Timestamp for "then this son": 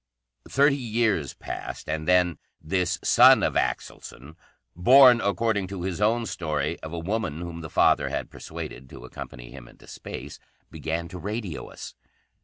2.07-3.43